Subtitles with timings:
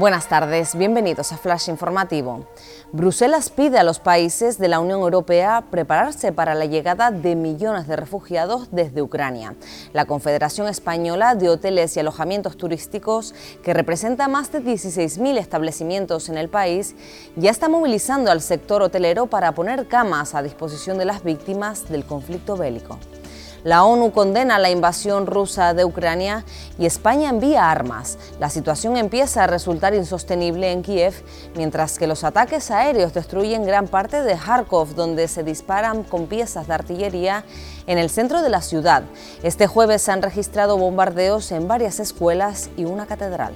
[0.00, 2.46] Buenas tardes, bienvenidos a Flash Informativo.
[2.90, 7.86] Bruselas pide a los países de la Unión Europea prepararse para la llegada de millones
[7.86, 9.56] de refugiados desde Ucrania.
[9.92, 16.38] La Confederación Española de Hoteles y Alojamientos Turísticos, que representa más de 16.000 establecimientos en
[16.38, 16.94] el país,
[17.36, 22.06] ya está movilizando al sector hotelero para poner camas a disposición de las víctimas del
[22.06, 22.98] conflicto bélico.
[23.62, 26.46] La ONU condena la invasión rusa de Ucrania
[26.78, 28.16] y España envía armas.
[28.38, 31.12] La situación empieza a resultar insostenible en Kiev,
[31.54, 36.68] mientras que los ataques aéreos destruyen gran parte de Kharkov, donde se disparan con piezas
[36.68, 37.44] de artillería
[37.86, 39.02] en el centro de la ciudad.
[39.42, 43.52] Este jueves se han registrado bombardeos en varias escuelas y una catedral.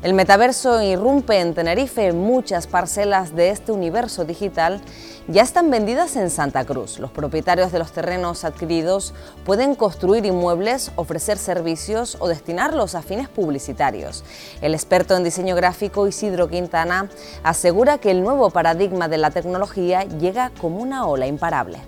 [0.00, 2.12] El metaverso irrumpe en Tenerife.
[2.12, 4.80] Muchas parcelas de este universo digital
[5.26, 7.00] ya están vendidas en Santa Cruz.
[7.00, 9.12] Los propietarios de los terrenos adquiridos
[9.44, 14.22] pueden construir inmuebles, ofrecer servicios o destinarlos a fines publicitarios.
[14.60, 17.08] El experto en diseño gráfico Isidro Quintana
[17.42, 21.80] asegura que el nuevo paradigma de la tecnología llega como una ola imparable.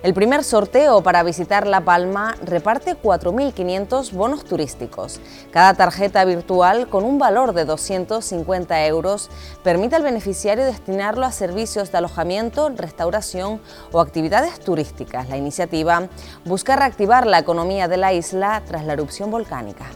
[0.00, 5.20] El primer sorteo para visitar La Palma reparte 4.500 bonos turísticos.
[5.50, 9.28] Cada tarjeta virtual con un valor de 250 euros
[9.64, 13.60] permite al beneficiario destinarlo a servicios de alojamiento, restauración
[13.90, 15.28] o actividades turísticas.
[15.28, 16.08] La iniciativa
[16.44, 19.86] busca reactivar la economía de la isla tras la erupción volcánica.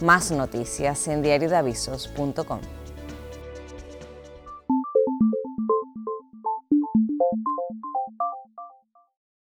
[0.00, 2.60] Más noticias en diariodeavisos.com.